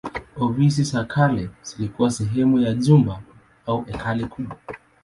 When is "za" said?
0.83-1.03